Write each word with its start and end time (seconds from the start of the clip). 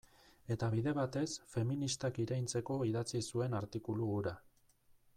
Eta 0.53 0.69
bide 0.75 0.93
batez, 0.99 1.25
feministak 1.51 2.19
iraintzeko 2.25 2.79
idatzi 2.93 3.25
zuen 3.33 3.57
artikulu 3.63 4.09
hura. 4.17 4.35